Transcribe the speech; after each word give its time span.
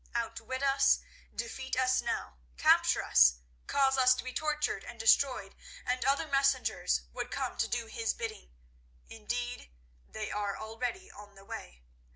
Outwit 0.15 0.63
us, 0.63 0.97
defeat 1.35 1.77
us 1.77 2.01
now, 2.01 2.37
capture 2.57 3.03
us, 3.03 3.35
cause 3.67 3.99
us 3.99 4.15
to 4.15 4.23
be 4.23 4.33
tortured 4.33 4.83
and 4.83 4.99
destroyed, 4.99 5.53
and 5.85 6.03
other 6.03 6.25
messengers 6.27 7.01
would 7.13 7.29
come 7.29 7.55
to 7.59 7.67
do 7.67 7.85
his 7.85 8.11
bidding— 8.15 8.51
indeed, 9.09 9.69
they 10.09 10.31
are 10.31 10.57
already 10.57 11.11
on 11.11 11.35
the 11.35 11.45
way. 11.45 11.83